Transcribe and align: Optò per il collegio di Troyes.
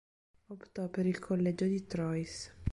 Optò 0.47 0.87
per 0.89 1.05
il 1.05 1.19
collegio 1.19 1.65
di 1.65 1.85
Troyes. 1.85 2.51